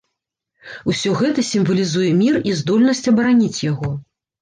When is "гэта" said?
1.19-1.45